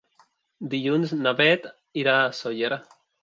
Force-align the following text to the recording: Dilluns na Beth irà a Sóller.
Dilluns 0.71 1.13
na 1.19 1.33
Beth 1.43 1.69
irà 2.05 2.17
a 2.23 2.35
Sóller. 2.41 2.75